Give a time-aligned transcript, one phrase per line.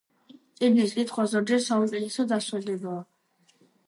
[0.59, 3.05] წიგნის კითხვა ზოგჯერ საუკეთესო დასვენებაა.